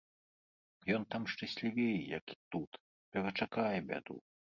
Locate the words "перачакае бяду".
3.11-4.19